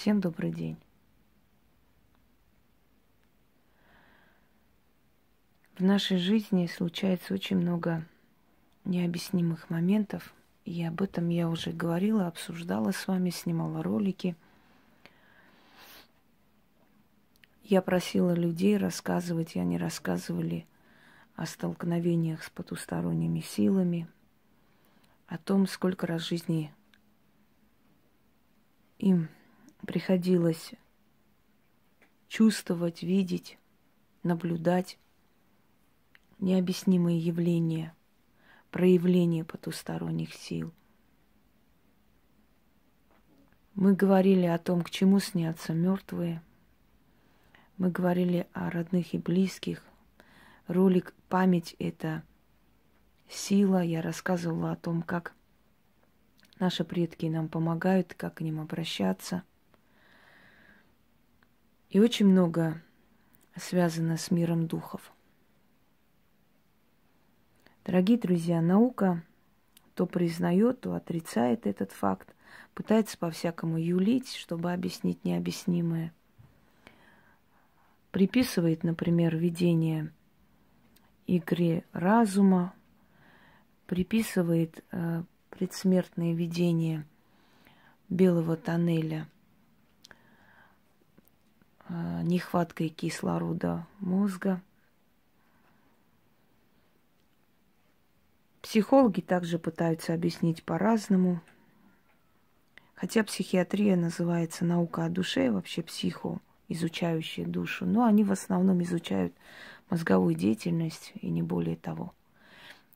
[0.00, 0.76] Всем добрый день.
[5.76, 8.06] В нашей жизни случается очень много
[8.84, 10.32] необъяснимых моментов,
[10.64, 14.36] и об этом я уже говорила, обсуждала с вами, снимала ролики.
[17.64, 20.64] Я просила людей рассказывать, и они рассказывали
[21.34, 24.06] о столкновениях с потусторонними силами,
[25.26, 26.72] о том, сколько раз жизни
[29.00, 29.28] им
[29.88, 30.72] приходилось
[32.28, 33.56] чувствовать, видеть,
[34.22, 34.98] наблюдать
[36.40, 37.96] необъяснимые явления,
[38.70, 40.74] проявления потусторонних сил.
[43.72, 46.42] Мы говорили о том, к чему снятся мертвые.
[47.78, 49.82] Мы говорили о родных и близких.
[50.66, 52.22] Ролик «Память»— это
[53.26, 53.82] сила.
[53.82, 55.32] Я рассказывала о том, как
[56.58, 59.44] наши предки нам помогают, как к ним обращаться.
[61.90, 62.82] И очень много
[63.56, 65.12] связано с миром духов–
[67.88, 69.24] Дорогие друзья, наука
[69.94, 72.34] то признает, то отрицает этот факт,
[72.74, 76.12] пытается по-всякому юлить, чтобы объяснить необъяснимое.
[78.10, 80.12] Приписывает, например, видение
[81.26, 82.74] игре разума,
[83.86, 87.06] приписывает э, предсмертные видения
[88.10, 89.26] белого тоннеля
[91.88, 94.60] нехваткой кислорода мозга–
[98.68, 101.40] Психологи также пытаются объяснить по-разному.
[102.94, 109.32] Хотя психиатрия называется наука о душе, вообще психо, изучающая душу, но они в основном изучают
[109.88, 112.12] мозговую деятельность и не более того.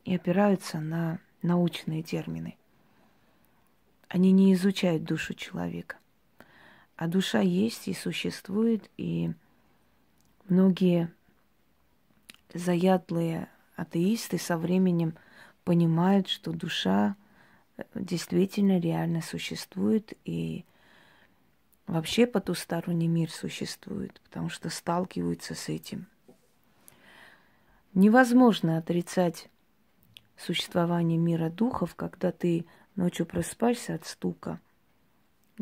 [0.04, 2.58] И опираются на научные термины.
[4.08, 5.96] Они не изучают душу человека.
[6.96, 9.32] А душа есть и существует, и
[10.48, 11.12] многие
[12.54, 15.14] заядлые атеисты со временем–
[15.64, 17.16] понимают, что душа
[17.76, 20.64] э, действительно реально существует и
[21.86, 26.06] вообще потусторонний мир существует, потому что сталкиваются с этим.
[27.94, 29.48] Невозможно отрицать
[30.36, 34.60] существование мира духов, когда ты ночью просыпаешься от стука.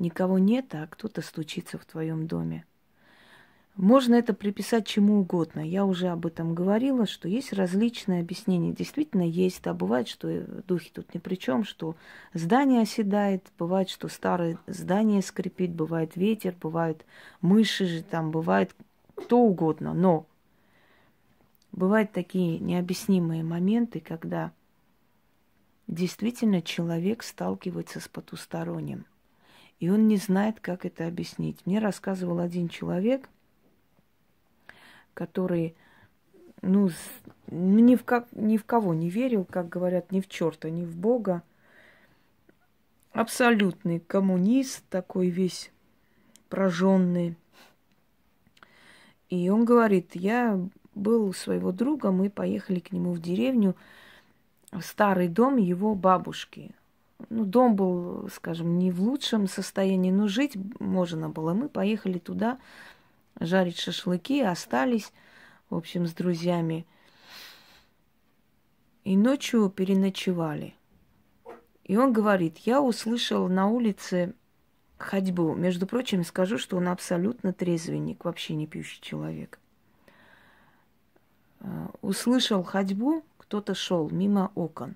[0.01, 2.65] Никого нет, а кто-то стучится в твоем доме.
[3.77, 5.61] Можно это приписать чему угодно.
[5.61, 8.73] Я уже об этом говорила, что есть различные объяснения.
[8.73, 11.97] Действительно есть, а бывает, что духи тут ни при чем, что
[12.33, 17.05] здание оседает, бывает, что старое здание скрипит, бывает ветер, бывают
[17.43, 18.75] мыши же там, бывает
[19.15, 19.93] кто угодно.
[19.93, 20.27] Но
[21.73, 24.53] бывают такие необъяснимые моменты, когда
[25.89, 29.05] действительно человек сталкивается с потусторонним.
[29.81, 31.67] И он не знает, как это объяснить.
[31.67, 33.29] Мне рассказывал один человек–
[35.15, 35.77] который,
[36.63, 36.89] ну,
[37.51, 40.97] ни в, как, ни в кого не верил, как говорят, ни в черта, ни в
[40.97, 41.43] Бога.
[43.13, 45.73] Абсолютный коммунист, такой весь
[46.49, 47.37] прожженный.
[49.29, 50.59] И он говорит, я
[50.95, 53.77] был у своего друга, мы поехали к нему в деревню,
[54.73, 56.71] в старый дом его бабушки.
[57.29, 61.53] Ну, дом был, скажем, не в лучшем состоянии, но жить можно было.
[61.53, 62.59] Мы поехали туда,
[63.39, 65.13] жарить шашлыки, остались,
[65.69, 66.87] в общем, с друзьями.
[69.05, 70.75] И ночью переночевали.
[71.85, 74.35] И он говорит, я услышал на улице
[74.99, 75.55] ходьбу.
[75.55, 79.59] Между прочим, скажу, что он абсолютно трезвенник, вообще не пьющий человек.
[81.61, 84.95] Э, услышал ходьбу, кто-то шел мимо окон.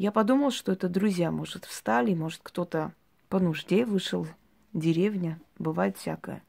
[0.00, 2.94] Я подумал, что это друзья, может, встали, может, кто-то
[3.28, 4.26] по нужде вышел,
[4.72, 6.42] деревня, бывает всякое.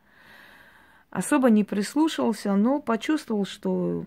[1.10, 4.06] Особо не прислушивался, но почувствовал, что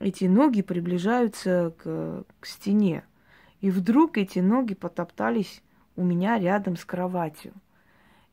[0.00, 3.04] эти ноги приближаются к, к стене.
[3.60, 5.62] И вдруг эти ноги потоптались
[5.94, 7.52] у меня рядом с кроватью.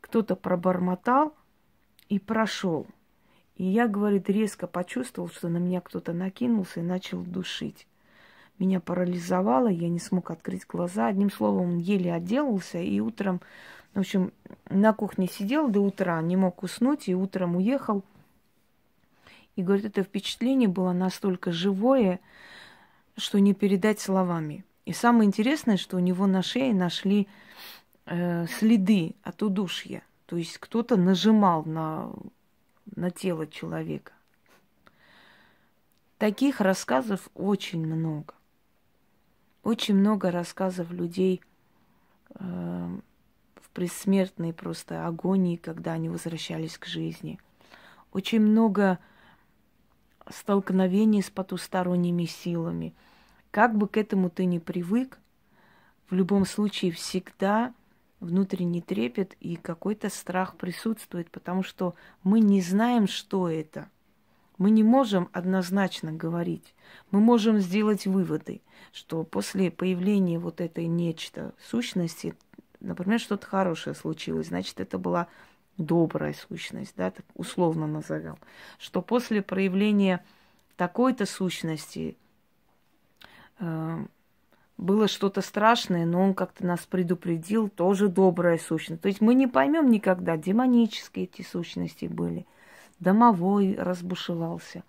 [0.02, 1.36] Кто-то пробормотал
[2.08, 2.88] и прошел.
[3.56, 7.86] И я, говорит, резко почувствовал, что на меня кто-то накинулся и начал душить.
[8.60, 11.08] Меня парализовало, я не смог открыть глаза.
[11.08, 13.42] Одним словом, еле отделался, и утром
[13.94, 14.32] в общем,
[14.70, 18.04] на кухне сидел до утра, не мог уснуть, и утром уехал.
[19.56, 22.20] И говорит, это впечатление было настолько живое,
[23.18, 24.64] что не передать словами.
[24.86, 27.28] И самое интересное, что у него на шее нашли
[28.06, 30.04] э, следы от удушья.
[30.28, 32.12] То есть кто-то нажимал на,
[32.96, 34.14] на тело человека.
[36.20, 38.34] Таких рассказов очень много.
[39.70, 41.44] Очень много рассказов людей
[42.34, 42.90] э,
[43.62, 47.40] в предсмертной просто агонии, когда они возвращались к жизни.
[48.12, 48.98] Очень много
[50.28, 52.96] столкновений с потусторонними силами.
[53.52, 55.20] Как бы к этому ты ни привык,
[56.10, 57.72] в любом случае всегда
[58.20, 61.94] внутренний трепет и какой-то страх присутствует, потому что
[62.24, 63.88] мы не знаем, что это.
[64.60, 66.76] Мы не можем однозначно говорить.
[67.12, 68.62] Мы можем сделать выводы,
[68.92, 72.36] что после появления вот этой нечто сущности,
[72.80, 75.28] например, что-то хорошее случилось, значит, это была
[75.78, 78.38] добрая сущность, да, так условно назовем,
[78.78, 80.24] что после проявления
[80.76, 82.18] такой-то сущности
[83.60, 84.06] э,
[84.78, 89.02] было что-то страшное, но он как-то нас предупредил, тоже добрая сущность.
[89.02, 92.46] То есть мы не поймем никогда, демонические эти сущности были,
[93.00, 94.84] домовой разбушевался,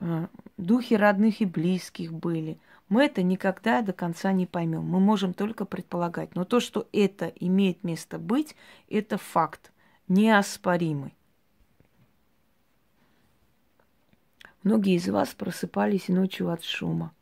[0.00, 0.26] э,
[0.56, 2.58] духи родных и близких были.
[2.88, 4.84] Мы это никогда до конца не поймем.
[4.84, 6.34] Мы можем только предполагать.
[6.34, 8.56] Но то, что это имеет место быть,
[8.88, 9.72] это факт
[10.08, 11.14] неоспоримый.
[14.62, 17.12] Многие из вас просыпались ночью от шума.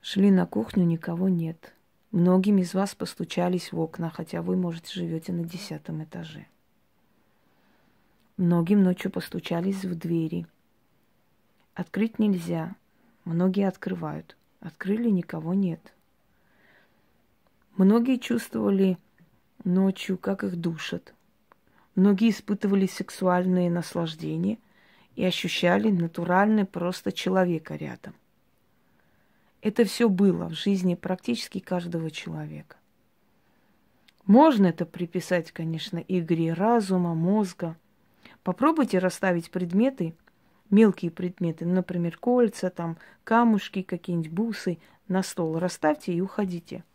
[0.00, 1.74] Шли на кухню, никого нет.
[2.12, 6.46] Многим из вас постучались в окна, хотя вы, может, живете на десятом этаже.
[8.36, 10.46] Многим ночью постучались в двери.
[11.74, 12.76] Открыть нельзя.
[13.24, 14.36] Многие открывают.
[14.60, 15.94] Открыли, никого нет.
[17.76, 18.98] Многие чувствовали
[19.64, 21.14] ночью, как их душат.
[21.94, 24.58] Многие испытывали сексуальные наслаждения
[25.14, 28.14] и ощущали натуральный просто человека рядом.
[29.62, 32.76] Это все было в жизни практически каждого человека.
[34.26, 37.76] Можно это приписать, конечно, игре разума, мозга.
[38.46, 40.14] Попробуйте расставить предметы,
[40.70, 44.78] мелкие предметы, например, кольца, там, камушки, какие-нибудь бусы
[45.08, 45.58] на стол.
[45.58, 46.84] Расставьте и уходите–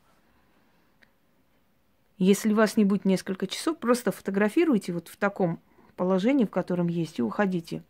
[2.24, 5.60] если вас не будет несколько часов, просто фотографируйте вот в таком
[5.96, 7.82] положении, в котором есть, и уходите.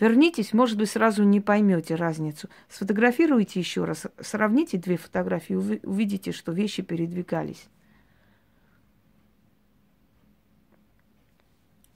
[0.00, 2.48] Вернитесь, может быть, сразу не поймете разницу.
[2.68, 7.68] Сфотографируйте еще раз, сравните две фотографии, увидите, что вещи передвигались.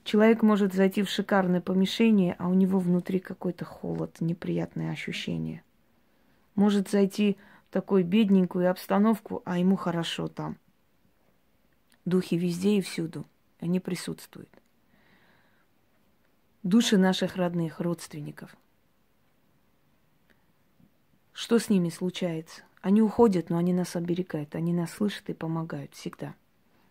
[0.03, 5.63] Человек может зайти в шикарное помещение, а у него внутри какой-то холод, неприятное ощущение.
[6.55, 7.37] Может зайти
[7.69, 10.57] в такую бедненькую обстановку, а ему хорошо там.
[12.05, 13.25] Духи везде и всюду.
[13.59, 14.49] Они присутствуют.
[16.63, 18.55] Души наших родных, родственников.
[21.31, 22.63] Что с ними случается?
[22.81, 26.33] Они уходят, но они нас оберегают, они нас слышат и помогают всегда.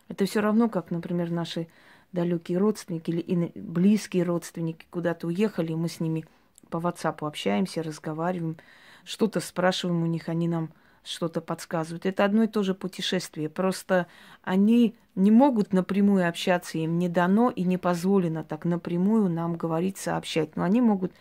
[0.08, 1.68] Это все равно, как, например, наши
[2.12, 6.24] далекие родственники или близкие родственники куда-то уехали, и мы с ними
[6.70, 8.56] по WhatsApp общаемся, разговариваем,
[9.04, 10.70] что-то спрашиваем у них, они нам
[11.02, 12.06] что-то подсказывают.
[12.06, 13.48] Это одно и то же путешествие.
[13.48, 14.06] Просто
[14.42, 19.96] они не могут напрямую общаться, им не дано и не позволено так напрямую нам говорить,
[19.96, 20.56] сообщать.
[20.56, 21.12] Но они могут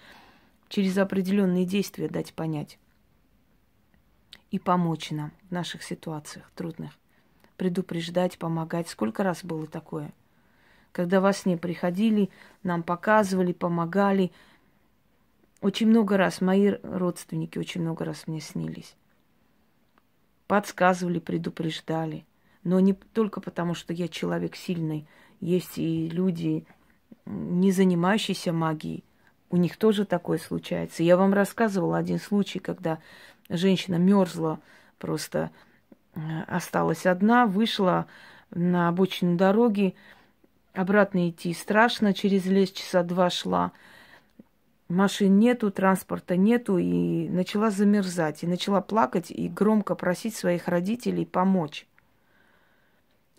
[0.67, 2.77] через определенные действия дать понять
[4.51, 6.91] и помочь нам в наших ситуациях трудных.
[7.57, 8.87] Предупреждать, помогать.
[8.87, 10.13] Сколько раз было такое?
[10.91, 12.29] Когда во сне приходили,
[12.63, 14.31] нам показывали, помогали.
[15.61, 18.95] Очень много раз мои родственники очень много раз мне снились
[20.49, 22.25] подсказывали, предупреждали.
[22.63, 25.07] Но не только потому, что я человек сильный.
[25.39, 26.65] Есть и люди,
[27.27, 29.05] не занимающиеся магией.
[29.51, 31.03] У них тоже такое случается.
[31.03, 32.97] Я вам рассказывала один случай, когда
[33.47, 34.59] женщина мерзла,
[34.97, 35.51] просто
[36.15, 38.07] э, осталась одна, вышла
[38.49, 39.93] на обочину дороги,
[40.73, 43.71] обратно идти страшно, через лес часа два шла–
[44.89, 51.25] машин нету, транспорта нету, и начала замерзать, и начала плакать и громко просить своих родителей
[51.25, 51.87] помочь.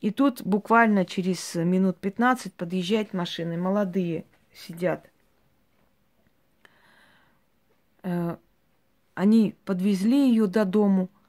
[0.00, 5.10] И тут буквально через минут 15 подъезжают машины, молодые сидят.
[8.02, 8.36] Э,
[9.14, 11.10] они подвезли ее до дому–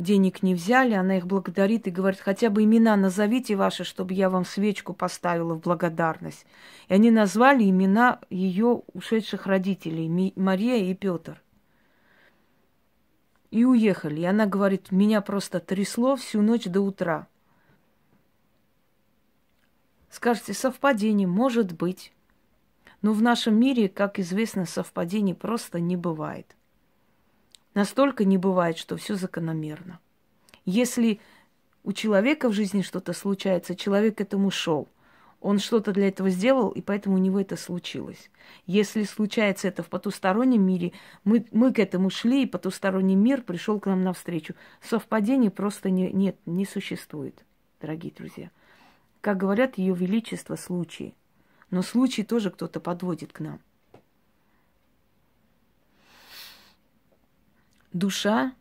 [0.00, 4.30] денег не взяли, она их благодарит и говорит, хотя бы имена назовите ваши, чтобы я
[4.30, 6.46] вам свечку поставила в благодарность.
[6.88, 11.42] И они назвали имена ее ушедших родителей, Мария и Петр.
[13.50, 14.20] И уехали.
[14.20, 17.26] И она говорит, меня просто трясло всю ночь до утра.
[20.10, 22.12] Скажете, совпадение может быть.
[23.02, 26.56] Но в нашем мире, как известно, совпадений просто не бывает.
[27.80, 30.00] Настолько не бывает, что все закономерно.
[30.66, 31.18] Если
[31.82, 34.86] у человека в жизни что-то случается, человек к этому шел.
[35.40, 38.30] Он что-то для этого сделал, и поэтому у него это случилось.
[38.66, 40.92] Если случается это в потустороннем мире,
[41.24, 44.54] мы, мы к этому шли, и потусторонний мир пришел к нам навстречу.
[44.82, 47.46] Совпадений просто не, нет, не существует,
[47.80, 48.50] дорогие друзья.
[49.22, 51.14] как говорят ее величество, случаи.
[51.70, 53.58] Но случай тоже кто-то подводит к нам.
[57.92, 58.54] Душа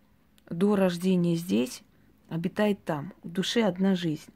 [0.49, 1.83] до рождения здесь
[2.29, 3.13] обитает там.
[3.23, 4.31] В душе одна жизнь.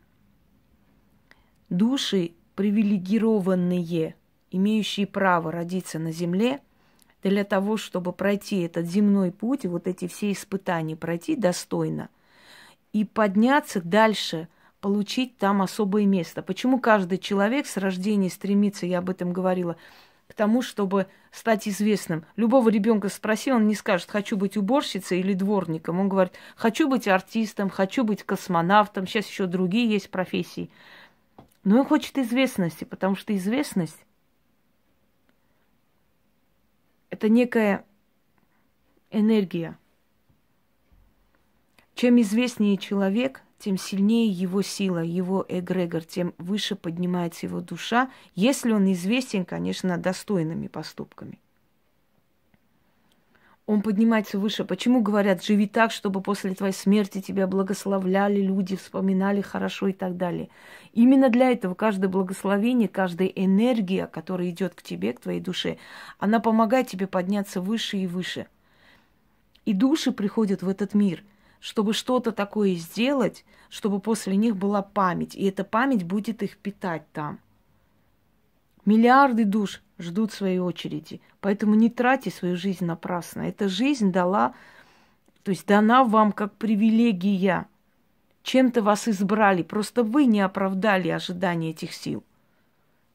[1.70, 4.16] Души привилегированные,
[4.52, 6.62] имеющие право родиться на земле,
[7.24, 12.10] для того, чтобы пройти этот земной путь, вот эти все испытания пройти достойно
[12.92, 14.50] и подняться дальше,
[14.82, 16.44] получить там особое место.
[16.44, 19.78] Почему каждый человек с рождения стремится, я об этом говорила,
[20.28, 22.26] к тому, чтобы стать известным.
[22.36, 26.00] Любого ребенка спроси, он не скажет, хочу быть уборщицей или дворником.
[26.00, 29.06] Он говорит, хочу быть артистом, хочу быть космонавтом.
[29.06, 30.72] Сейчас еще другие есть профессии.
[31.64, 33.98] Но он хочет известности, потому что известность–
[37.10, 37.86] это некая
[39.12, 39.78] энергия.
[41.94, 48.74] Чем известнее человек, тем сильнее его сила, его эгрегор, тем выше поднимается его душа, если
[48.74, 51.40] он известен, конечно, достойными поступками.
[53.66, 54.66] Он поднимается выше.
[54.66, 60.18] Почему говорят, живи так, чтобы после твоей смерти тебя благословляли люди, вспоминали хорошо и так
[60.18, 60.50] далее.
[60.92, 65.78] Именно для этого каждое благословение, каждая энергия, которая идет к тебе, к твоей душе,
[66.20, 68.48] она помогает тебе подняться выше и выше.
[69.64, 71.24] И души приходят в этот мир–
[71.64, 75.34] чтобы что-то такое сделать, чтобы после них была память.
[75.34, 77.40] И эта память будет их питать там.
[78.84, 81.22] Миллиарды душ ждут своей очереди.
[81.40, 83.44] Поэтому не тратьте свою жизнь напрасно.
[83.44, 84.56] Эта жизнь дала,
[85.44, 87.68] то есть дана вам как привилегия.
[88.42, 89.64] Чем-то вас избрали.
[89.64, 92.26] Просто вы не оправдали ожидания этих сил.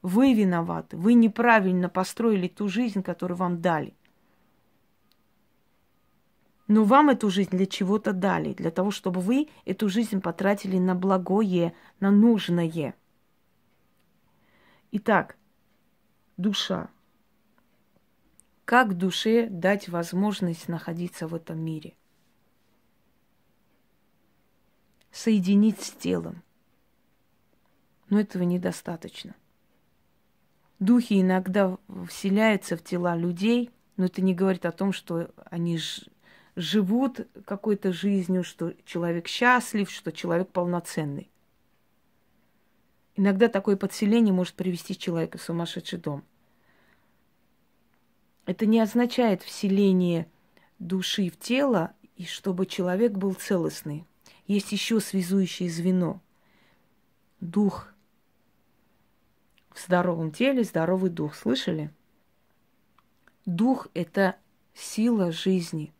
[0.01, 0.97] Вы виноваты.
[0.97, 3.93] Вы неправильно построили ту жизнь, которую вам дали.
[6.69, 10.93] Но вам эту жизнь для чего-то дали, для того, чтобы вы эту жизнь потратили на
[10.93, 12.93] благое, на нужное.
[14.91, 15.35] Итак,
[16.37, 16.91] душа.
[18.65, 21.95] Как душе дать возможность находиться в этом мире?
[25.09, 26.43] Соединить с телом.
[28.09, 29.33] Но этого недостаточно.
[30.77, 35.79] Духи иногда вселяются в тела людей, но это не говорит о том, что они
[36.59, 41.31] живут какой-то жизнью, что человек счастлив, что человек полноценный.
[43.15, 46.23] Иногда такое подселение может привести человека в сумасшедший дом.
[48.45, 50.29] Это не означает вселение
[50.79, 54.05] души в тело, и чтобы человек был целостный.
[54.45, 56.21] Есть еще связующее звено.
[57.39, 57.93] Дух.
[59.71, 61.35] В здоровом теле здоровый дух.
[61.35, 61.89] Слышали?
[63.45, 64.35] Дух– это
[64.73, 65.93] сила жизни–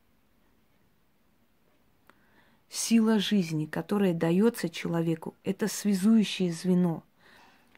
[2.70, 7.04] Сила жизни, которая дается человеку, это связующее звено.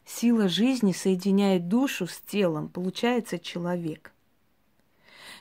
[0.05, 4.11] Сила жизни соединяет душу с телом, получается человек.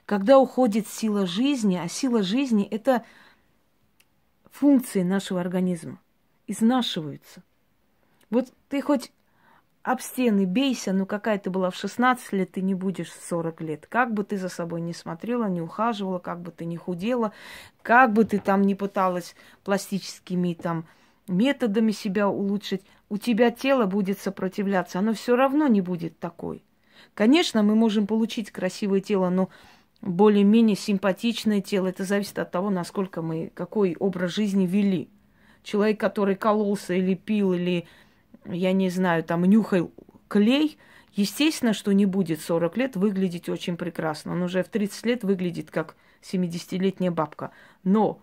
[0.07, 3.04] Когда уходит сила жизни, а сила жизни– это
[4.50, 6.00] функции нашего организма,
[6.47, 7.42] изнашиваются.
[8.28, 9.11] Вот ты хоть
[9.82, 13.60] об стены бейся, ну какая ты была в 16 лет, ты не будешь в 40
[13.62, 13.87] лет.
[13.88, 17.32] Как бы ты за собой не смотрела, не ухаживала, как бы ты не худела,
[17.82, 19.34] как бы ты там не пыталась
[19.64, 20.84] пластическими там
[21.28, 26.62] методами себя улучшить, у тебя тело будет сопротивляться, оно все равно не будет такой.
[27.14, 29.49] Конечно, мы можем получить красивое тело, но
[30.02, 35.08] более-менее симпатичное тело, это зависит от того, насколько мы, какой образ жизни вели.
[35.62, 37.87] Человек, который кололся или пил, или
[38.44, 39.92] я не знаю, там нюхал
[40.28, 40.78] клей,
[41.12, 44.32] естественно, что не будет 40 лет выглядеть очень прекрасно.
[44.32, 47.50] Он уже в 30 лет выглядит как 70-летняя бабка.
[47.85, 48.20] Но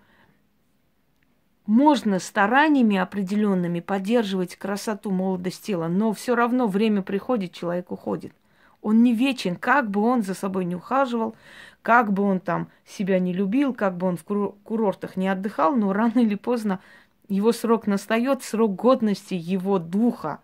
[1.66, 8.34] можно стараниями определенными поддерживать красоту, молодость тела, но все равно время приходит, человек уходит.
[8.82, 11.36] Он не вечен, как бы он за собой не ухаживал,
[11.82, 15.92] как бы он там себя не любил, как бы он в курортах не отдыхал, но
[15.92, 16.80] рано или поздно
[17.28, 20.42] его срок настает, срок годности его духа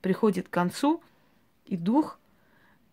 [0.00, 1.02] приходит к концу,
[1.66, 2.18] и дух,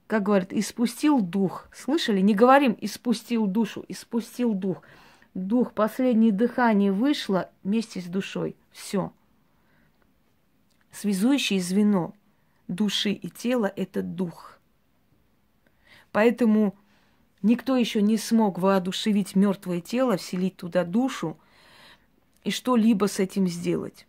[0.07, 1.67] как говорят, испустил дух.
[1.73, 2.21] Слышали?
[2.21, 4.81] Не говорим испустил душу, испустил дух.
[5.33, 8.55] Дух, последнее дыхание вышло вместе с душой.
[8.71, 9.13] Все.
[10.91, 12.13] Связующее звено
[12.67, 14.59] души и тела– это дух.
[16.11, 16.75] Поэтому
[17.41, 21.37] никто еще не смог воодушевить мертвое тело, вселить туда душу–
[22.43, 24.07] и что-либо с этим сделать.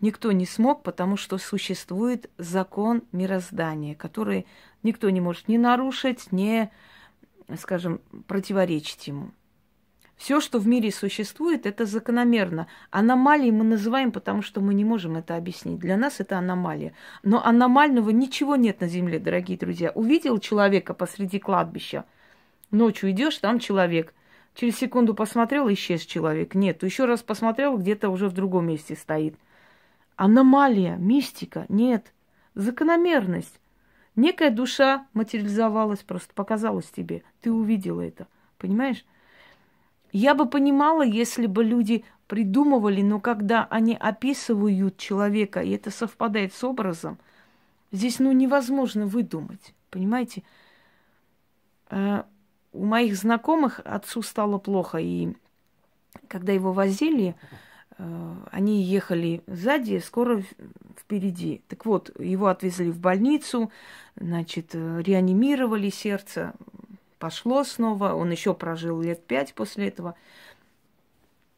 [0.00, 4.46] Никто не смог, потому что существует закон мироздания, который
[4.82, 6.70] никто не может ни нарушить, ни,
[7.56, 9.32] скажем, противоречить ему.
[10.16, 12.66] Все, что в мире существует, это закономерно.
[12.90, 15.78] Аномалии мы называем, потому что мы не можем это объяснить.
[15.78, 16.92] Для нас это аномалия.
[17.22, 19.92] Но аномального ничего нет на Земле, дорогие друзья.
[19.94, 22.04] Увидел человека посреди кладбища,
[22.72, 24.12] ночью идешь, там человек.
[24.58, 26.56] Через секунду посмотрел, исчез человек.
[26.56, 29.36] Нет, еще раз посмотрел, где-то уже в другом месте стоит.
[30.16, 32.12] Аномалия, мистика, нет.
[32.56, 33.60] Закономерность.
[34.16, 37.22] Некая душа материализовалась, просто показалась тебе.
[37.40, 38.26] Ты увидела это.
[38.58, 39.04] Понимаешь?
[40.10, 46.52] Я бы понимала, если бы люди придумывали, но когда они описывают человека, и это совпадает
[46.52, 47.18] с образом,
[47.92, 49.72] здесь ну невозможно выдумать.
[49.90, 50.42] Понимаете?
[52.78, 55.34] У моих знакомых отцу стало плохо, и
[56.28, 57.34] когда его возили,
[57.98, 60.44] э, они ехали сзади, скоро
[60.96, 61.60] впереди.
[61.66, 63.72] Так вот, его отвезли в больницу,
[64.14, 66.54] значит, э, реанимировали сердце,
[67.18, 70.14] пошло снова, он еще прожил лет пять после этого.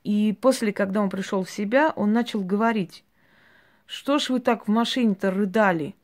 [0.03, 3.05] И после, когда он пришел в себя, он начал говорить,
[3.85, 5.95] что ж вы так в машине-то рыдали?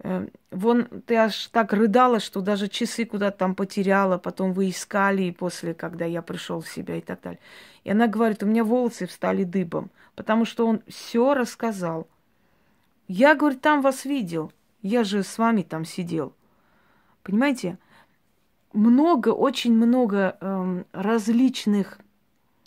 [0.00, 5.24] Э, вон ты аж так рыдала, что даже часы куда-то там потеряла, потом вы искали
[5.24, 7.40] и после, когда я пришел в себя и так далее.
[7.84, 12.08] И она говорит, у меня волосы встали дыбом, потому что он все рассказал.
[13.08, 16.32] Я, говорит, там вас видел, я же с вами там сидел.
[17.22, 17.78] Понимаете?
[18.76, 21.98] много, очень много э, различных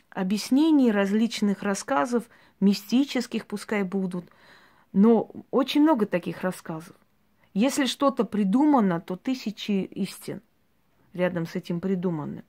[0.09, 2.24] объяснений, различных рассказов,
[2.59, 4.25] мистических пускай будут,
[4.91, 6.95] но очень много таких рассказов.
[7.53, 10.41] Если что-то придумано, то тысячи истин
[11.13, 12.43] рядом с этим придуманным.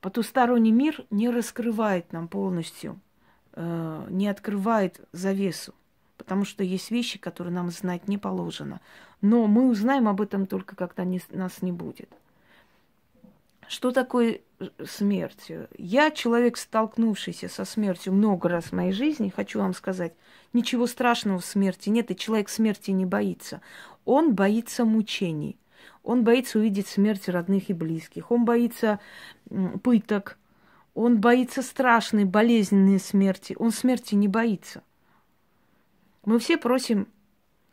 [0.00, 3.00] Потусторонний мир не раскрывает нам полностью,
[3.52, 5.74] э, не открывает завесу
[6.20, 8.82] потому что есть вещи, которые нам знать не положено.
[9.22, 12.10] Но мы узнаем об этом только, когда не, нас не будет.
[13.66, 14.42] Что такое
[14.84, 15.50] смерть?
[15.76, 20.14] Я человек, столкнувшийся со смертью много раз в моей жизни, хочу вам сказать,
[20.52, 23.60] ничего страшного в смерти нет, и человек смерти не боится.
[24.04, 25.58] Он боится мучений.
[26.02, 28.30] Он боится увидеть смерть родных и близких.
[28.30, 29.00] Он боится
[29.82, 30.38] пыток.
[30.94, 33.54] Он боится страшной, болезненной смерти.
[33.58, 34.82] Он смерти не боится.
[36.24, 37.08] Мы все просим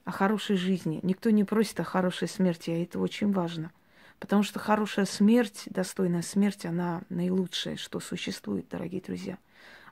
[0.06, 1.00] о хорошей жизни.
[1.04, 3.72] Никто не просит о хорошей смерти, а это очень важно.
[4.20, 9.38] Потому что хорошая смерть, достойная смерть, она наилучшая, что существует, дорогие друзья.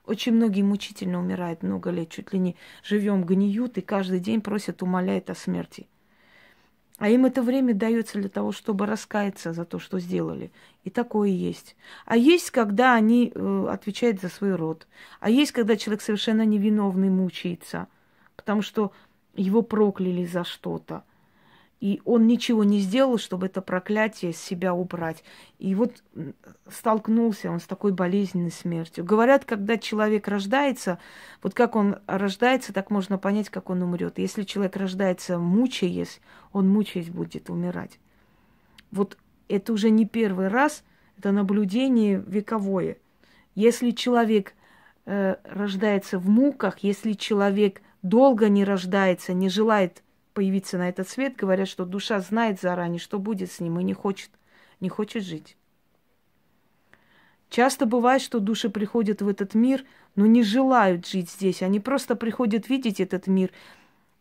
[0.04, 4.82] Очень многие мучительно умирают много лет, чуть ли не живем, гниют, и каждый день просят,
[4.82, 5.86] умоляют о смерти.
[6.98, 10.50] А им это время дается для того, чтобы раскаяться за то, что сделали.
[10.84, 11.76] И такое есть.
[12.06, 14.86] А есть, когда они э, отвечают за свой род.
[15.20, 17.88] А есть, когда человек совершенно невиновный мучается–
[18.46, 18.92] потому что
[19.34, 21.02] его прокляли за что-то.
[21.80, 25.22] И он ничего не сделал, чтобы это проклятие с себя убрать.
[25.58, 26.02] И вот
[26.70, 29.04] столкнулся он с такой болезненной смертью.
[29.04, 30.98] Говорят, когда человек рождается,
[31.42, 34.18] вот как он рождается, так можно понять, как он умрет.
[34.18, 36.20] Если человек рождается мучаясь,
[36.52, 37.98] он мучаясь будет умирать.
[38.90, 40.82] Вот это уже не первый раз,
[41.18, 42.96] это наблюдение вековое.
[43.54, 44.54] Если человек
[45.04, 50.02] э, рождается в муках, если человек долго не рождается, не желает
[50.36, 53.94] появиться на этот свет, говорят, что душа знает заранее, что будет с ним, и не
[53.94, 54.30] хочет,
[54.80, 55.56] не хочет жить.
[57.48, 61.62] Часто бывает, что души приходят в этот мир, но не желают жить здесь.
[61.62, 63.50] Они просто приходят видеть этот мир,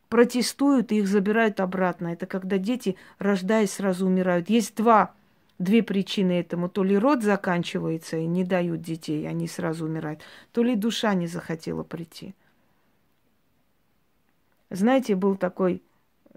[0.07, 2.07] протестуют и их забирают обратно.
[2.07, 4.49] Это когда дети, рождаясь, сразу умирают.
[4.49, 5.13] Есть два,
[5.59, 6.69] две причины этому.
[6.69, 10.21] То ли род заканчивается и не дают детей, они сразу умирают,
[10.53, 12.35] то ли душа не захотела прийти.
[14.69, 15.81] Знаете, был такой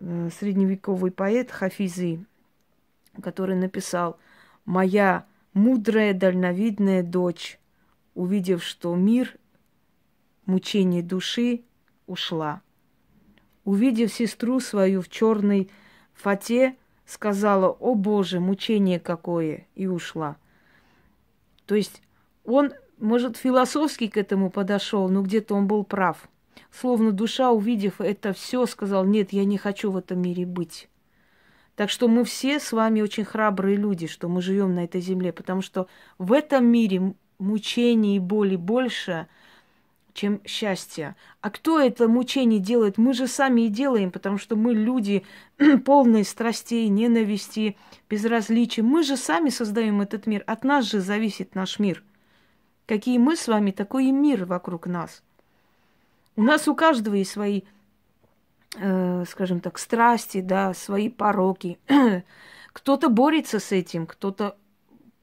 [0.01, 2.25] средневековый поэт Хафизи,
[3.23, 4.19] который написал
[4.65, 7.59] «Моя мудрая, дальновидная дочь,
[8.15, 9.37] увидев, что мир,
[10.47, 11.63] мучение души,
[12.07, 12.63] ушла.
[13.65, 15.71] Увидев сестру свою в черной
[16.15, 20.37] фате, сказала, о Боже, мучение какое, и ушла.
[21.67, 22.03] То есть
[22.45, 26.29] он, может, философски к этому подошел, но где-то он был прав–
[26.71, 30.89] Словно душа, увидев это все, сказал, нет, я не хочу в этом мире быть.
[31.77, 35.33] Так что мы все с вами очень храбрые люди, что мы живем на этой земле,
[35.33, 35.87] потому что
[36.19, 39.29] в этом мире мучений и боли больше,
[40.13, 41.15] чем счастья.
[41.41, 42.99] А кто это мучение делает?
[42.99, 45.25] Мы же сами и делаем, потому что мы люди
[45.85, 47.77] полные страстей, ненависти,
[48.11, 48.83] безразличия.
[48.83, 50.43] Мы же сами создаем этот мир.
[50.49, 52.03] От нас же зависит наш мир.
[52.87, 55.23] Какие мы с вами, такой и мир вокруг нас–
[56.39, 57.63] у нас у каждого есть свои,
[58.77, 61.81] э, скажем так, страсти, да, свои пороки.
[62.73, 64.57] кто-то борется с этим, кто-то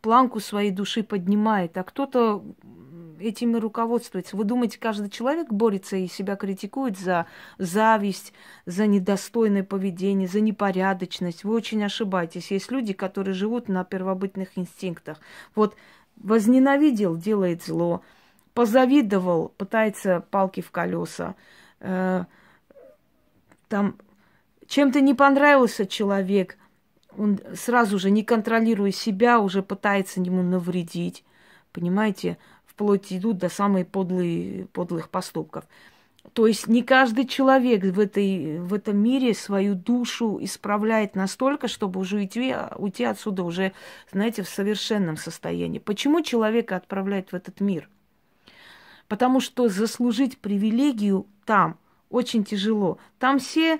[0.01, 2.43] планку своей души поднимает, а кто-то
[3.17, 4.35] этим и руководствуется.
[4.35, 8.33] Вы думаете, каждый человек борется и себя критикует за зависть,
[8.65, 11.45] за недостойное поведение, за непорядочность?
[11.45, 12.51] Вы очень ошибаетесь.
[12.51, 15.21] Есть люди, которые живут на первобытных инстинктах.
[15.55, 15.77] Вот
[16.17, 18.01] возненавидел, делает зло,
[18.55, 21.35] позавидовал, пытается палки в колеса,
[21.81, 22.25] э,
[23.69, 23.97] там
[24.67, 26.57] чем-то не понравился человек,
[27.15, 31.23] он сразу же, не контролируя себя, уже пытается ему навредить.
[31.71, 32.37] Понимаете?
[32.75, 35.63] вплоть идут до самых подлые, подлых поступков.
[36.33, 41.99] То есть не каждый человек в, этой, в этом мире свою душу исправляет настолько, чтобы
[41.99, 43.71] уже уйти, уйти отсюда уже,
[44.11, 45.79] знаете, в совершенном состоянии.
[45.79, 47.87] Почему человека отправляют в этот мир?
[49.07, 51.77] Потому что заслужить привилегию там
[52.09, 52.97] очень тяжело.
[53.19, 53.79] Там все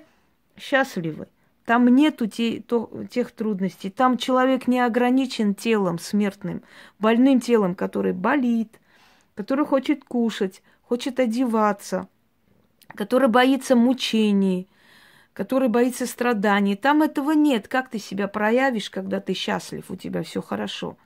[0.56, 1.28] счастливы.
[1.64, 3.90] Там нету те, то, тех трудностей.
[3.90, 6.62] Там человек не ограничен телом смертным,
[7.00, 8.80] больным телом, который болит,
[9.34, 12.08] который хочет кушать, хочет одеваться,
[12.94, 14.68] который боится мучений,
[15.32, 16.76] который боится страданий.
[16.76, 17.66] Там этого нет.
[17.66, 20.96] Как ты себя проявишь, когда ты счастлив, у тебя все хорошо?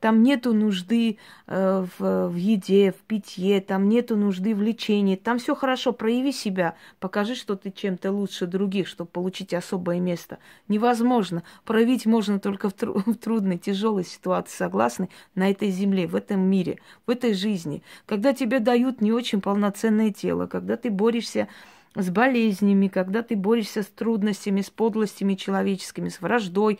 [0.00, 5.16] Там нету нужды э, в, в еде, в питье, там нету нужды в лечении.
[5.16, 5.92] Там все хорошо.
[5.92, 10.38] Прояви себя, покажи, что ты чем-то лучше других, чтобы получить особое место.
[10.68, 11.42] Невозможно.
[11.64, 15.10] Проявить можно только в, тру- в трудной, тяжелой ситуации, согласны?
[15.34, 17.82] На этой земле, в этом мире, в этой жизни.
[18.06, 21.46] Когда тебе дают не очень полноценное тело, когда ты борешься
[21.94, 26.78] с болезнями, когда ты борешься с трудностями, с подлостями человеческими, с враждой,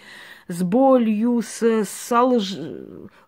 [0.48, 2.56] с болью, с, с, лж,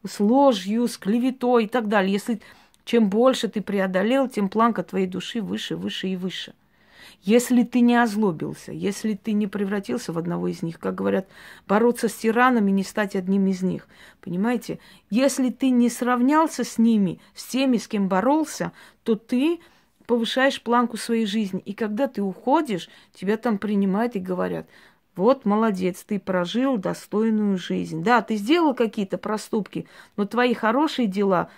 [0.07, 2.12] с ложью, с клеветой и так далее.
[2.12, 2.40] Если
[2.85, 6.55] чем больше ты преодолел, тем планка твоей души выше, выше и выше.
[7.23, 11.29] Если ты не озлобился, если ты не превратился в одного из них, как говорят,
[11.68, 13.87] бороться с тиранами, не стать одним из них.
[14.21, 14.81] Понимаете?
[15.09, 18.73] Если ты не сравнялся с ними, с теми, с кем боролся,
[19.05, 19.61] то ты
[20.07, 21.61] повышаешь планку своей жизни.
[21.61, 24.67] И когда ты уходишь, тебя там принимают и говорят,
[25.15, 28.03] вот, молодец, ты прожил достойную жизнь.
[28.03, 29.87] Да, ты сделал какие-то проступки,
[30.17, 31.51] но твои хорошие дела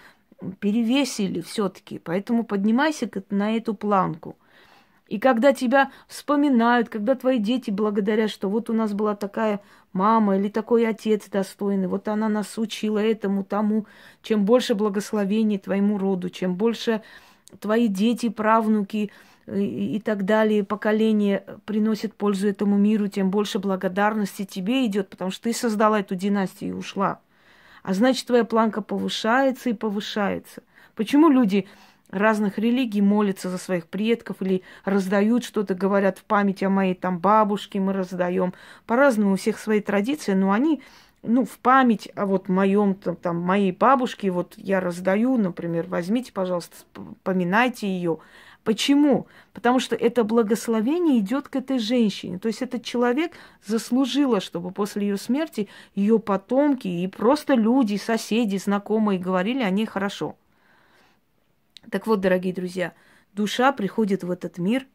[0.59, 1.99] перевесили все-таки.
[1.99, 4.37] Поэтому поднимайся на эту планку.
[5.07, 9.61] И когда тебя вспоминают, когда твои дети благодарят, что вот у нас была такая
[9.93, 13.87] мама или такой отец достойный, вот она нас учила этому, тому,
[14.23, 17.03] чем больше благословений твоему роду, чем больше
[17.61, 19.11] твои дети, правнуки
[19.47, 25.31] э, и так далее, поколения приносят пользу этому миру, тем больше благодарности тебе идет, потому
[25.31, 27.21] что ты создала эту династию и ушла.
[27.83, 30.63] А значит, твоя планка повышается и повышается.
[30.95, 31.67] Почему люди
[32.15, 37.19] разных религий молятся за своих предков или раздают что-то, говорят в память о моей там
[37.19, 38.55] бабушке мы раздаем.
[38.87, 40.83] По-разному у всех свои традиции, но они
[41.27, 46.33] ну, в память о вот моем, там, там, моей бабушке, вот я раздаю, например, возьмите,
[46.33, 46.77] пожалуйста,
[47.23, 48.19] поминайте ее.
[48.63, 49.27] Почему?
[49.53, 52.39] Потому что это благословение идет к этой женщине.
[52.39, 53.33] То есть этот человек
[53.65, 59.87] заслужила, чтобы после ее смерти ее потомки и просто люди, соседи, знакомые говорили о ней
[59.87, 60.37] хорошо.
[61.91, 62.95] Так вот, дорогие друзья,
[63.35, 64.87] душа приходит в этот мир–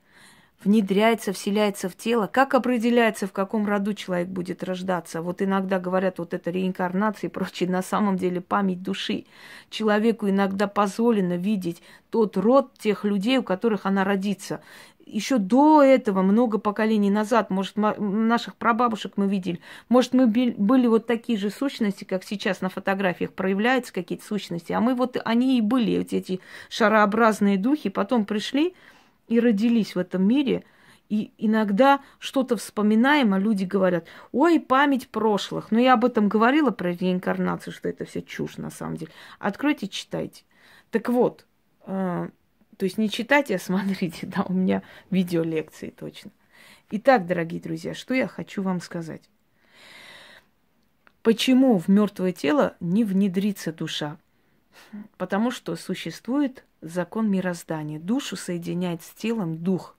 [0.63, 2.27] внедряется, вселяется в тело.
[2.27, 5.21] Как определяется, в каком роду человек будет рождаться?
[5.21, 9.25] Вот иногда говорят, вот это реинкарнация и прочее, на самом деле память души.
[9.69, 14.61] Человеку иногда позволено видеть тот род тех людей, у которых она родится.
[15.05, 21.07] Еще до этого, много поколений назад, может, наших прабабушек мы видели, может, мы были вот
[21.07, 25.61] такие же сущности, как сейчас на фотографиях проявляются какие-то сущности, а мы вот, они и
[25.61, 28.75] были, вот эти шарообразные духи, потом пришли,
[29.29, 30.63] и родились в этом мире,
[31.07, 35.71] и иногда что-то вспоминаем, а люди говорят, ой, память прошлых.
[35.71, 39.11] Но я об этом говорила, про реинкарнацию, что это все чушь на самом деле.
[39.39, 40.43] Откройте, читайте.
[40.91, 41.45] Так вот,
[41.85, 42.29] э,
[42.77, 46.31] то есть не читайте, а смотрите, да, у меня видеолекции точно.
[46.91, 49.21] Итак, дорогие друзья, что я хочу вам сказать.
[51.21, 54.17] Почему в мертвое тело не внедрится душа?
[55.17, 57.99] Потому что существует закон мироздания.
[57.99, 59.95] Душу соединяет с телом дух.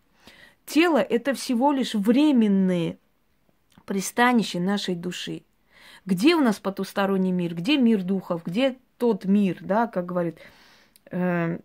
[0.66, 2.98] Тело– это всего лишь временные
[3.85, 5.42] пристанище нашей души.
[6.06, 7.54] Где у нас потусторонний мир?
[7.54, 8.44] Где мир духов?
[8.44, 10.38] Где тот мир, да, как говорит
[11.11, 11.59] э,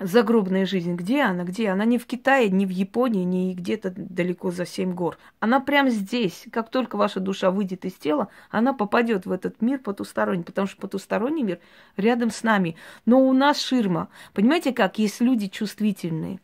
[0.00, 1.68] загробная жизнь, где она, где?
[1.68, 5.18] Она не в Китае, не в Японии, не где-то далеко за семь гор.
[5.40, 6.46] Она прямо здесь.
[6.50, 10.80] Как только ваша душа выйдет из тела, она попадет в этот мир потусторонний, потому что
[10.80, 11.58] потусторонний мир
[11.96, 12.76] рядом с нами.
[13.06, 14.08] Но у нас ширма.
[14.32, 14.98] Понимаете как?
[14.98, 16.40] Есть люди чувствительные.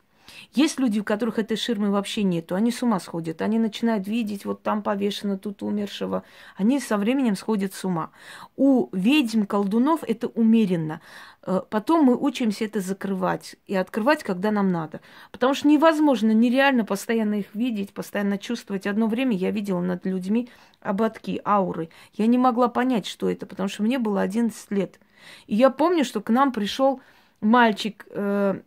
[0.55, 4.45] Есть люди, у которых этой ширмы вообще нету, они с ума сходят, они начинают видеть,
[4.45, 6.25] вот там повешено, тут умершего,
[6.57, 8.11] они со временем сходят с ума.
[8.57, 11.01] У ведьм, колдунов это умеренно.
[11.43, 15.01] Э, потом мы учимся это закрывать и открывать, когда нам надо.
[15.33, 18.87] Потому что невозможно, нереально постоянно их видеть, постоянно чувствовать.
[18.87, 20.49] Одно время я видела над людьми
[20.81, 21.91] ободки, ауры.
[22.15, 25.01] Я не могла понять, что это, потому что мне было 11 лет.
[25.47, 27.01] И я помню, что к нам пришел
[27.41, 28.61] мальчик, э,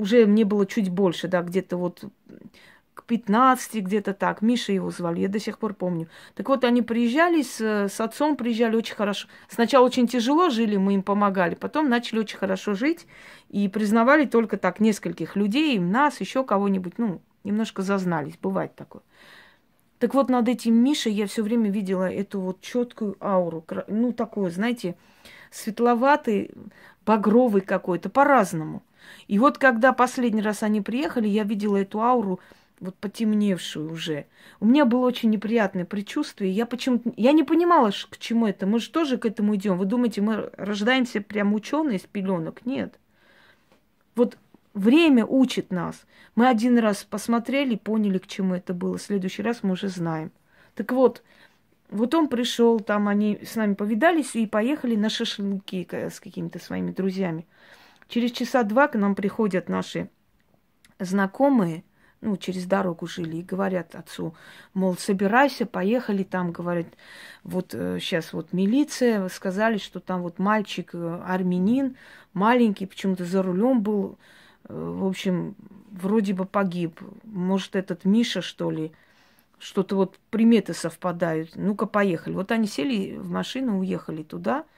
[0.00, 2.04] уже мне было чуть больше, да, где-то вот
[2.94, 4.42] к 15, где-то так.
[4.42, 6.08] Миша его звали, я до сих пор помню.
[6.34, 9.28] Так вот, они приезжали, с, с отцом приезжали очень хорошо.
[9.48, 13.06] Сначала очень тяжело жили, мы им помогали, потом начали очень хорошо жить
[13.48, 19.02] и признавали только так нескольких людей, нас, еще кого-нибудь, ну, немножко зазнались, бывает такое.
[19.98, 24.50] Так вот, над этим Мишей я все время видела эту вот четкую ауру, ну, такую,
[24.50, 24.96] знаете,
[25.50, 26.50] светловатый,
[27.04, 28.82] багровый какой-то, по-разному.
[29.28, 32.40] И вот когда последний раз они приехали, я видела эту ауру,
[32.80, 34.26] вот потемневшую уже.
[34.58, 36.50] У меня было очень неприятное предчувствие.
[36.50, 37.12] Я почему-то...
[37.16, 38.66] Я не понимала, к чему это.
[38.66, 39.76] Мы же тоже к этому идем.
[39.76, 42.64] Вы думаете, мы рождаемся прям ученые из пеленок?
[42.64, 42.98] Нет.
[44.16, 44.38] Вот
[44.72, 46.06] время учит нас.
[46.34, 48.96] Мы один раз посмотрели, поняли, к чему это было.
[48.96, 50.32] В следующий раз мы уже знаем.
[50.74, 51.22] Так вот,
[51.90, 56.92] вот он пришел, там они с нами повидались и поехали на шашлыки с какими-то своими
[56.92, 57.46] друзьями.
[58.10, 60.10] Через часа два к нам приходят наши
[60.98, 61.84] знакомые,
[62.20, 64.34] ну, через дорогу жили, и говорят отцу,
[64.74, 66.88] мол, собирайся, поехали там, говорят,
[67.44, 71.96] вот э, сейчас вот милиция, сказали, что там вот мальчик э, армянин,
[72.32, 74.18] маленький, почему-то за рулем был,
[74.64, 75.54] э, в общем,
[75.92, 77.00] вроде бы погиб.
[77.22, 78.90] Может, этот Миша, что ли,
[79.60, 81.52] что-то вот приметы совпадают.
[81.54, 82.34] Ну-ка, поехали.
[82.34, 84.64] Вот они сели в машину, уехали туда–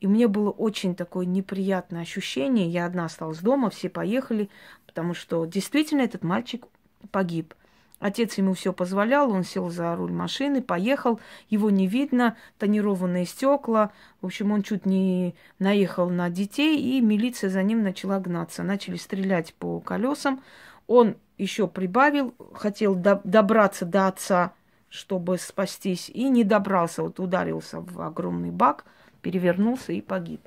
[0.00, 2.68] и мне было очень такое неприятное ощущение.
[2.68, 4.50] Я одна осталась дома, все поехали,
[4.86, 6.66] потому что действительно этот мальчик
[7.10, 7.54] погиб.
[7.98, 13.90] Отец ему все позволял, он сел за руль машины, поехал, его не видно, тонированные стекла.
[14.20, 18.62] В общем, он чуть не наехал на детей, и милиция за ним начала гнаться.
[18.62, 20.42] Начали стрелять по колесам.
[20.86, 24.52] Он еще прибавил, хотел до- добраться до отца,
[24.90, 28.84] чтобы спастись, и не добрался, вот ударился в огромный бак–
[29.22, 30.40] перевернулся и погиб.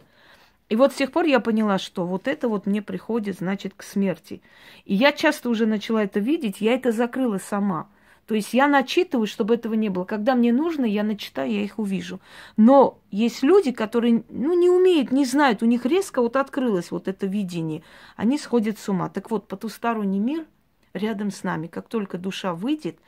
[0.69, 3.83] И вот с тех пор я поняла, что вот это вот мне приходит, значит, к
[3.83, 4.41] смерти.
[4.85, 7.89] И я часто уже начала это видеть, я это закрыла сама.
[8.27, 10.03] То есть я начитываю, чтобы этого не было.
[10.03, 12.19] Когда мне нужно, я начитаю, я их увижу.
[12.57, 17.07] Но есть люди, которые ну, не умеют, не знают, у них резко вот открылось вот
[17.07, 17.81] это видение.
[18.15, 19.09] Они сходят с ума.
[19.09, 20.45] Так вот, потусторонний мир
[20.93, 21.65] рядом с нами.
[21.65, 22.99] Как только душа выйдет,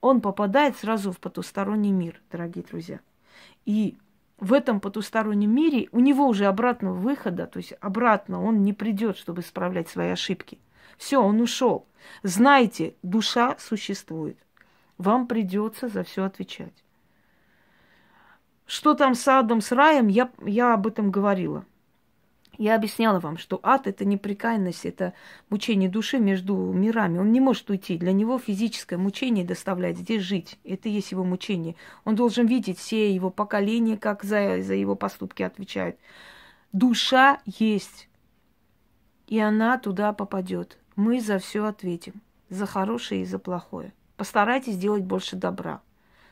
[0.00, 2.98] он попадает сразу в потусторонний мир, дорогие друзья.
[3.64, 3.96] И
[4.38, 9.16] в этом потустороннем мире у него уже обратного выхода, то есть обратно он не придет,
[9.16, 10.58] чтобы исправлять свои ошибки.
[10.98, 11.86] Все, он ушел.
[12.22, 14.38] Знайте, душа существует.
[14.98, 16.84] Вам придется за все отвечать.
[18.66, 21.64] Что там с адом, с раем, я, я об этом говорила.
[22.58, 25.12] Я объясняла вам, что ад– это непрекаянность, это
[25.50, 27.18] мучение души между мирами.
[27.18, 27.98] Он не может уйти.
[27.98, 30.58] Для него физическое мучение доставлять здесь жить.
[30.64, 31.74] Это и есть его мучение.
[32.04, 35.96] Он должен видеть все его поколения, как за, за его поступки отвечают.
[36.72, 38.08] Душа есть,
[39.26, 40.78] и она туда попадет.
[40.96, 42.20] Мы за все ответим.
[42.50, 43.92] За хорошее и за плохое.
[44.16, 45.80] Постарайтесь сделать больше добра,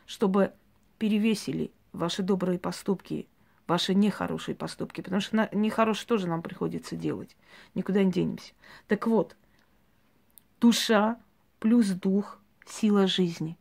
[0.06, 0.52] чтобы
[0.98, 3.26] перевесили ваши добрые поступки
[3.66, 7.36] ваши нехорошие поступки, потому что нехорошие тоже нам приходится делать.
[7.74, 8.52] Никуда не денемся.
[8.86, 9.36] Так вот,
[10.60, 11.16] душа
[11.58, 13.56] плюс дух, сила жизни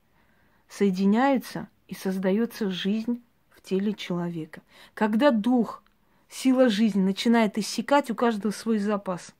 [0.68, 4.62] соединяются и создается жизнь в теле человека.
[4.94, 5.84] Когда дух,
[6.30, 9.36] сила жизни начинает иссякать, у каждого свой запас.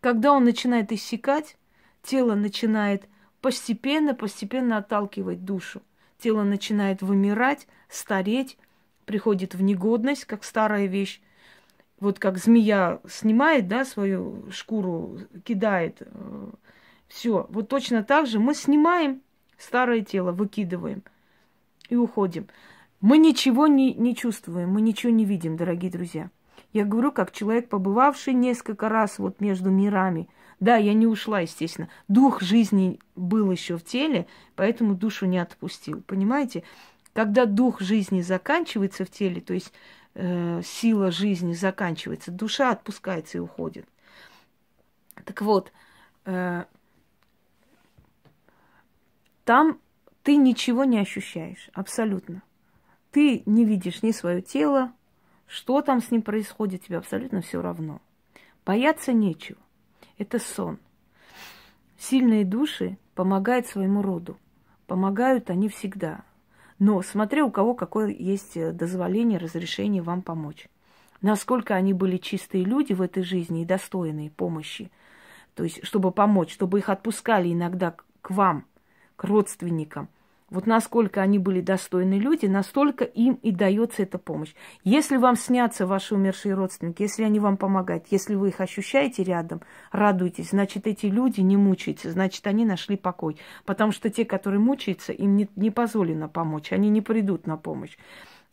[0.00, 1.56] Когда он начинает иссякать,
[2.02, 3.04] тело начинает
[3.40, 5.82] постепенно, постепенно отталкивать душу.
[6.18, 8.56] Тело начинает вымирать, стареть,
[9.04, 11.20] приходит в негодность, как старая вещь.
[12.00, 15.98] Вот как змея снимает, да, свою шкуру, кидает.
[16.00, 16.50] Э,
[17.08, 17.46] Все.
[17.50, 19.22] Вот точно так же мы снимаем
[19.58, 21.02] старое тело, выкидываем
[21.88, 22.48] и уходим.
[23.00, 26.30] Мы ничего не, не чувствуем, мы ничего не видим, дорогие друзья.
[26.72, 30.28] Я говорю, как человек, побывавший несколько раз вот между мирами.
[30.58, 31.88] Да, я не ушла, естественно.
[32.08, 36.02] Дух жизни был еще в теле, поэтому душу не отпустил.
[36.06, 36.64] Понимаете?
[37.14, 39.72] Когда дух жизни заканчивается в теле, то есть
[40.14, 43.88] э, сила жизни заканчивается, душа отпускается и уходит.
[45.24, 45.72] Так вот,
[46.24, 46.64] э,
[49.44, 49.80] там
[50.24, 52.42] ты ничего не ощущаешь, абсолютно.
[53.12, 54.92] Ты не видишь ни свое тело,
[55.46, 58.02] что там с ним происходит, тебе абсолютно все равно.
[58.66, 59.60] Бояться нечего.
[60.18, 60.80] Это сон.
[61.96, 64.36] Сильные души помогают своему роду.
[64.88, 66.24] Помогают они всегда.
[66.84, 70.68] Но смотря у кого какое есть э, дозволение, разрешение вам помочь.
[71.22, 74.90] Насколько они были чистые люди в этой жизни и достойные помощи.
[75.54, 78.66] То есть, чтобы помочь, чтобы их отпускали иногда к вам,
[79.16, 80.10] к родственникам.
[80.50, 84.54] Вот насколько они были достойны люди, настолько им и дается эта помощь.
[84.84, 89.62] Если вам снятся ваши умершие родственники, если они вам помогают, если вы их ощущаете рядом,
[89.90, 93.38] радуйтесь, значит, эти люди не мучаются, значит, они нашли покой.
[93.64, 97.96] Потому что те, которые мучаются, им не, не позволено помочь, они не придут на помощь.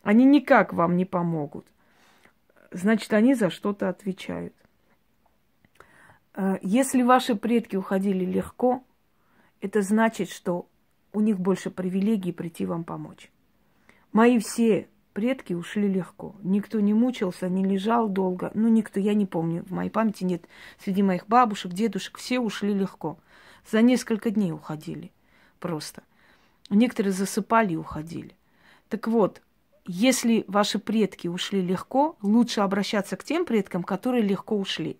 [0.02, 1.68] Они никак вам не помогут.
[2.72, 4.54] Значит, они за что-то отвечают.
[6.36, 8.82] Э, если ваши предки уходили легко,
[9.60, 10.68] это значит, что
[11.14, 13.32] у них больше привилегий прийти вам помочь.
[14.12, 16.36] Мои все предки ушли легко.
[16.42, 18.52] Никто не мучился, не лежал долго.
[18.54, 20.46] Ну, никто, я не помню, в моей памяти нет.
[20.84, 23.18] Среди моих бабушек, дедушек все ушли легко.
[23.70, 25.12] За несколько дней уходили
[25.60, 26.04] просто.
[26.70, 28.36] Некоторые засыпали и уходили.
[28.90, 29.42] Так вот,
[29.86, 34.98] если ваши предки ушли легко, лучше обращаться к тем предкам, которые легко ушли.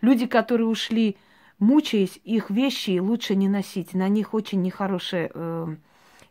[0.00, 1.16] Люди, которые ушли
[1.58, 3.94] мучаясь, их вещи лучше не носить.
[3.94, 5.76] На них очень нехорошая э,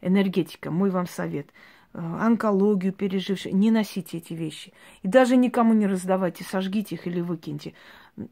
[0.01, 0.71] энергетика.
[0.71, 1.49] Мой вам совет.
[1.93, 3.53] Э, онкологию пережившие.
[3.53, 4.73] Не носите эти вещи.
[5.01, 7.73] И даже никому не раздавайте, сожгите их или выкиньте.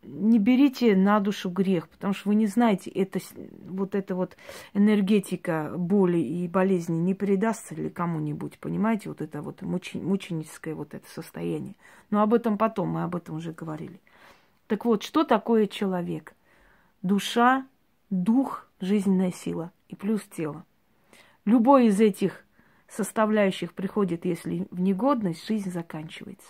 [0.04, 3.20] Не берите на душу грех, потому что вы не знаете, это,
[3.68, 4.38] вот эта вот
[4.74, 10.94] энергетика боли и болезни не передастся ли кому-нибудь, понимаете, вот это вот мучи, мученическое вот
[10.94, 11.76] это состояние.
[12.12, 14.00] Но об этом потом, мы об этом уже говорили.
[14.68, 16.34] Так вот, что такое человек–
[17.04, 17.68] душа,
[18.10, 20.66] дух, жизненная сила и плюс тело.
[21.46, 22.46] Любой из этих
[22.88, 26.48] составляющих приходит, если в негодность, жизнь заканчивается.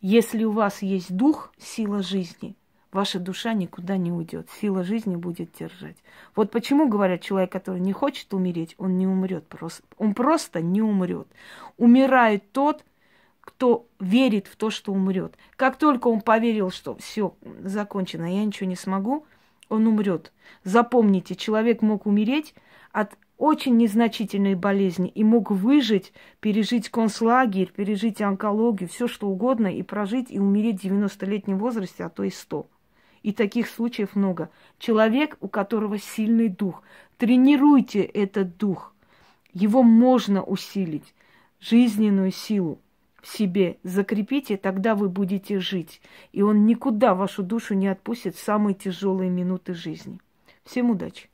[0.00, 2.56] Если у вас есть дух, сила жизни,
[2.90, 5.96] ваша душа никуда не уйдет, сила жизни будет держать.
[6.34, 9.44] Вот почему говорят, человек, который не хочет умереть, он не умрет.
[9.98, 11.28] Он просто не умрет.
[11.76, 12.84] Умирает тот,
[13.42, 15.36] кто верит в то, что умрет.
[15.56, 19.26] Как только он поверил, что все закончено, я ничего не смогу,
[19.68, 20.32] он умрет.
[20.64, 22.54] Запомните, человек мог умереть
[22.92, 29.82] от очень незначительной болезни и мог выжить, пережить концлагерь, пережить онкологию, все что угодно, и
[29.82, 32.68] прожить, и умереть в 90-летнем возрасте, а то и 100.
[33.24, 34.50] И таких случаев много.
[34.78, 36.82] Человек, у которого сильный дух.
[37.18, 38.94] Тренируйте этот дух.
[39.52, 41.14] Его можно усилить,
[41.60, 42.78] жизненную силу
[43.22, 46.02] в себе закрепите, тогда вы будете жить.
[46.32, 50.20] И он никуда вашу душу не отпустит в самые тяжелые минуты жизни.
[50.64, 51.28] Всем удачи!